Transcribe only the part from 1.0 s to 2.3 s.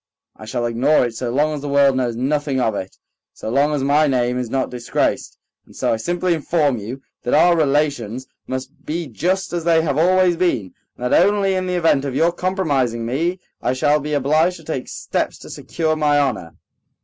it so long as the world knows